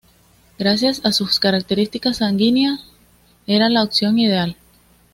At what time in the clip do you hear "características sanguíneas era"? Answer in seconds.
1.39-3.69